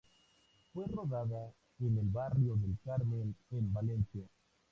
[0.73, 4.23] Fue rodada en el barrio del Carmen en Valencia.